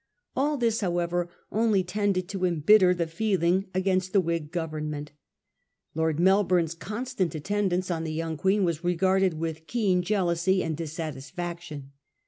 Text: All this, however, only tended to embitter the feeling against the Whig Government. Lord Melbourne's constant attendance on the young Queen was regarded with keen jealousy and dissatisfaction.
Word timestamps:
All 0.35 0.57
this, 0.57 0.79
however, 0.81 1.29
only 1.51 1.83
tended 1.83 2.27
to 2.29 2.43
embitter 2.43 2.91
the 2.95 3.05
feeling 3.05 3.67
against 3.71 4.13
the 4.13 4.19
Whig 4.19 4.51
Government. 4.51 5.11
Lord 5.93 6.19
Melbourne's 6.19 6.73
constant 6.73 7.35
attendance 7.35 7.91
on 7.91 8.03
the 8.03 8.11
young 8.11 8.35
Queen 8.35 8.63
was 8.63 8.83
regarded 8.83 9.35
with 9.35 9.67
keen 9.67 10.01
jealousy 10.01 10.63
and 10.63 10.75
dissatisfaction. 10.75 11.91